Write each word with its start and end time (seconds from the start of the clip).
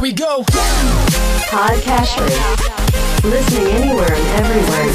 Here 0.00 0.08
we 0.08 0.16
go. 0.16 0.40
Podcasters. 1.52 2.32
Listening 3.20 3.68
anywhere 3.68 4.08
and 4.08 4.26
everywhere. 4.40 4.88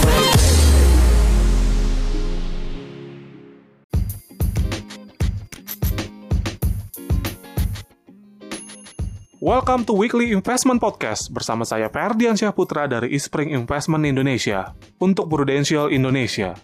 Welcome 9.37 9.85
to 9.85 9.93
Weekly 9.93 10.33
Investment 10.33 10.81
Podcast 10.81 11.29
bersama 11.29 11.69
saya 11.69 11.85
Ferdian 11.93 12.33
Syahputra 12.33 12.89
dari 12.89 13.13
Ispring 13.13 13.53
Investment 13.53 14.09
Indonesia 14.09 14.73
untuk 14.97 15.29
Prudential 15.29 15.93
Indonesia. 15.93 16.57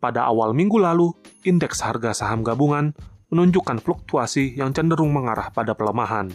Pada 0.00 0.24
awal 0.24 0.56
minggu 0.56 0.80
lalu, 0.80 1.12
indeks 1.44 1.84
harga 1.84 2.16
saham 2.16 2.40
gabungan 2.40 2.96
menunjukkan 3.28 3.84
fluktuasi 3.84 4.56
yang 4.56 4.72
cenderung 4.72 5.12
mengarah 5.12 5.52
pada 5.52 5.76
pelemahan. 5.76 6.32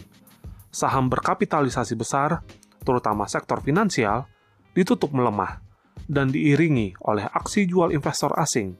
Saham 0.74 1.06
berkapitalisasi 1.06 1.94
besar, 1.94 2.42
terutama 2.82 3.30
sektor 3.30 3.62
finansial, 3.62 4.26
ditutup 4.74 5.14
melemah 5.14 5.62
dan 6.10 6.34
diiringi 6.34 6.98
oleh 7.06 7.30
aksi 7.30 7.70
jual 7.70 7.94
investor 7.94 8.34
asing 8.34 8.74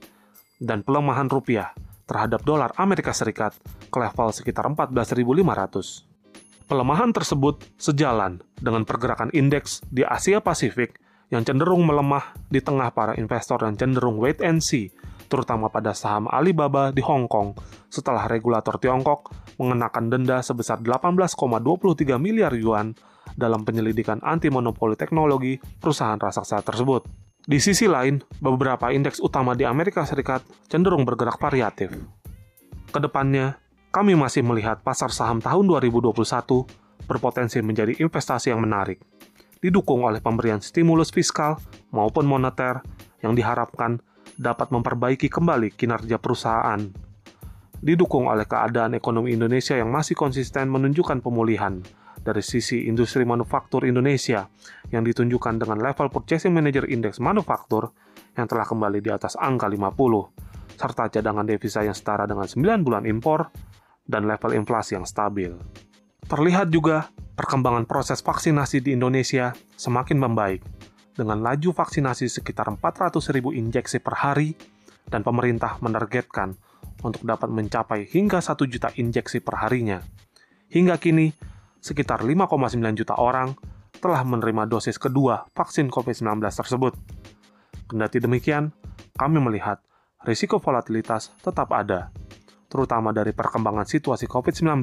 dan 0.59 0.83
pelemahan 0.83 1.31
rupiah 1.31 1.71
terhadap 2.03 2.43
dolar 2.43 2.75
Amerika 2.75 3.15
Serikat 3.15 3.55
ke 3.87 3.95
level 3.95 4.27
sekitar 4.35 4.67
14.500. 4.67 6.67
Pelemahan 6.67 7.15
tersebut 7.15 7.63
sejalan 7.79 8.43
dengan 8.59 8.83
pergerakan 8.83 9.31
indeks 9.31 9.79
di 9.87 10.03
Asia 10.03 10.43
Pasifik 10.43 10.99
yang 11.31 11.47
cenderung 11.47 11.87
melemah 11.87 12.35
di 12.51 12.59
tengah 12.59 12.91
para 12.91 13.15
investor 13.15 13.63
yang 13.63 13.79
cenderung 13.79 14.19
wait 14.19 14.43
and 14.43 14.59
see, 14.59 14.91
terutama 15.25 15.69
pada 15.69 15.91
saham 15.91 16.29
Alibaba 16.29 16.93
di 16.93 17.01
Hong 17.01 17.25
Kong 17.25 17.57
setelah 17.89 18.25
regulator 18.29 18.77
Tiongkok 18.77 19.31
mengenakan 19.57 20.11
denda 20.11 20.39
sebesar 20.43 20.81
18,23 20.83 22.17
miliar 22.19 22.53
yuan 22.53 22.93
dalam 23.33 23.67
penyelidikan 23.67 24.21
anti 24.23 24.47
monopoli 24.53 24.95
teknologi 24.95 25.59
perusahaan 25.59 26.17
raksasa 26.17 26.61
tersebut. 26.63 27.05
Di 27.45 27.61
sisi 27.61 27.85
lain, 27.85 28.25
beberapa 28.41 28.89
indeks 28.89 29.21
utama 29.21 29.53
di 29.53 29.69
Amerika 29.69 30.01
Serikat 30.01 30.41
cenderung 30.65 31.05
bergerak 31.05 31.37
variatif. 31.37 31.93
Ke 32.89 32.97
depannya, 32.97 33.61
kami 33.93 34.17
masih 34.17 34.41
melihat 34.41 34.81
pasar 34.81 35.13
saham 35.13 35.37
tahun 35.37 35.69
2021 35.69 36.09
berpotensi 37.05 37.61
menjadi 37.61 37.93
investasi 38.01 38.49
yang 38.49 38.65
menarik, 38.65 38.97
didukung 39.61 40.01
oleh 40.03 40.17
pemberian 40.19 40.57
stimulus 40.57 41.13
fiskal 41.13 41.61
maupun 41.93 42.25
moneter 42.25 42.81
yang 43.21 43.37
diharapkan 43.37 44.01
dapat 44.35 44.71
memperbaiki 44.71 45.31
kembali 45.31 45.73
kinerja 45.73 46.19
perusahaan. 46.19 46.79
Didukung 47.79 48.31
oleh 48.31 48.47
keadaan 48.47 48.95
ekonomi 48.95 49.35
Indonesia 49.35 49.75
yang 49.75 49.91
masih 49.91 50.15
konsisten 50.15 50.71
menunjukkan 50.71 51.19
pemulihan 51.19 51.83
dari 52.25 52.41
sisi 52.41 52.89
industri 52.89 53.21
manufaktur 53.21 53.85
Indonesia 53.85 54.49
yang 54.89 55.05
ditunjukkan 55.05 55.61
dengan 55.61 55.77
level 55.77 56.09
Purchasing 56.09 56.51
Manager 56.51 56.89
Index 56.89 57.21
Manufaktur 57.21 57.93
yang 58.33 58.49
telah 58.49 58.65
kembali 58.65 58.99
di 58.99 59.13
atas 59.13 59.37
angka 59.37 59.69
50, 59.69 60.75
serta 60.75 61.03
cadangan 61.13 61.45
devisa 61.45 61.85
yang 61.85 61.93
setara 61.93 62.25
dengan 62.25 62.49
9 62.49 62.81
bulan 62.81 63.05
impor 63.05 63.53
dan 64.03 64.25
level 64.25 64.57
inflasi 64.57 64.97
yang 64.97 65.05
stabil. 65.05 65.53
Terlihat 66.25 66.73
juga 66.73 67.13
perkembangan 67.37 67.85
proses 67.85 68.25
vaksinasi 68.25 68.81
di 68.81 68.97
Indonesia 68.97 69.53
semakin 69.77 70.17
membaik, 70.17 70.65
dengan 71.15 71.39
laju 71.39 71.71
vaksinasi 71.71 72.27
sekitar 72.27 72.67
400.000 72.75 73.55
injeksi 73.55 74.03
per 74.03 74.19
hari, 74.19 74.53
dan 75.07 75.23
pemerintah 75.23 75.79
menargetkan 75.79 76.57
untuk 77.05 77.23
dapat 77.23 77.49
mencapai 77.49 78.09
hingga 78.09 78.41
1 78.41 78.57
juta 78.67 78.89
injeksi 78.97 79.39
per 79.39 79.63
harinya. 79.63 80.01
Hingga 80.69 80.97
kini, 80.97 81.31
sekitar 81.79 82.25
5,9 82.25 82.81
juta 82.97 83.15
orang 83.15 83.53
telah 84.01 84.21
menerima 84.25 84.67
dosis 84.67 84.97
kedua 84.99 85.45
vaksin 85.53 85.87
COVID-19 85.87 86.41
tersebut. 86.41 86.93
Kendati 87.85 88.17
demikian, 88.17 88.73
kami 89.15 89.37
melihat 89.39 89.79
risiko 90.25 90.57
volatilitas 90.57 91.31
tetap 91.39 91.69
ada, 91.71 92.09
terutama 92.65 93.13
dari 93.13 93.31
perkembangan 93.31 93.85
situasi 93.85 94.25
COVID-19 94.25 94.81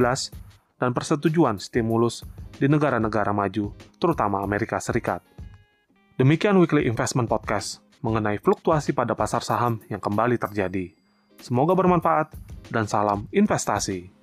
dan 0.78 0.90
persetujuan 0.94 1.58
stimulus 1.58 2.22
di 2.54 2.70
negara-negara 2.70 3.34
maju, 3.34 3.74
terutama 3.98 4.40
Amerika 4.40 4.78
Serikat. 4.78 5.22
Demikian 6.22 6.54
Weekly 6.54 6.86
Investment 6.86 7.26
Podcast 7.26 7.82
mengenai 7.98 8.38
fluktuasi 8.38 8.94
pada 8.94 9.10
pasar 9.10 9.42
saham 9.42 9.82
yang 9.90 9.98
kembali 9.98 10.38
terjadi. 10.38 10.94
Semoga 11.42 11.74
bermanfaat 11.74 12.30
dan 12.70 12.86
salam 12.86 13.26
investasi. 13.34 14.21